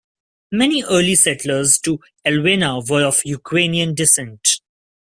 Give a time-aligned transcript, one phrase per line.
[0.51, 4.59] Many early settlers to Alvena were of Ukrainian descent.